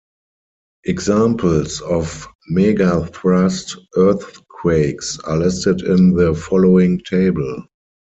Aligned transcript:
Examples 0.85 1.79
of 1.81 2.27
megathrust 2.51 3.77
earthquakes 3.95 5.19
are 5.25 5.37
listed 5.37 5.81
in 5.83 6.15
the 6.15 6.33
following 6.33 6.97
table. 7.01 7.63